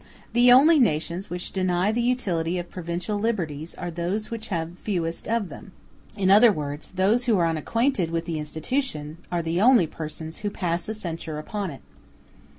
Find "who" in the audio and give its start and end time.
7.25-7.37, 10.37-10.49